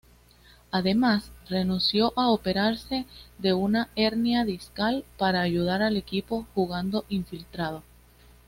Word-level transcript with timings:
Además, 0.71 1.29
renunció 1.47 2.11
a 2.15 2.29
operarse 2.31 3.05
de 3.37 3.53
una 3.53 3.89
hernia 3.95 4.45
discal 4.45 5.05
para 5.19 5.41
ayudar 5.41 5.83
al 5.83 5.95
equipo 5.95 6.47
jugando 6.55 7.05
infiltrado. 7.07 7.83